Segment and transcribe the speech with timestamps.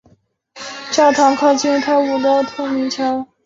[0.91, 3.27] 教堂靠近泰晤士河及普特尼桥。